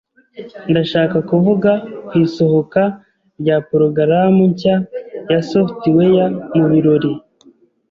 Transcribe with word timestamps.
Ndashaka 0.69 1.17
kuvuga 1.29 1.71
ku 2.07 2.13
isohoka 2.25 2.81
rya 3.41 3.57
porogaramu 3.67 4.41
nshya 4.51 4.75
ya 5.31 5.39
software 5.51 6.25
mu 6.55 6.65
birori. 6.71 7.11